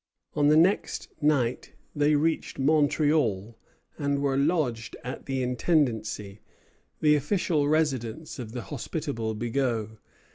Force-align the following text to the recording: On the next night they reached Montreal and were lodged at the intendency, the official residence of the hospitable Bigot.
On 0.33 0.47
the 0.47 0.57
next 0.57 1.09
night 1.21 1.73
they 1.95 2.15
reached 2.15 2.57
Montreal 2.57 3.55
and 3.99 4.17
were 4.17 4.35
lodged 4.35 4.97
at 5.03 5.27
the 5.27 5.43
intendency, 5.43 6.39
the 7.01 7.13
official 7.13 7.67
residence 7.67 8.39
of 8.39 8.51
the 8.53 8.63
hospitable 8.63 9.35
Bigot. 9.35 9.89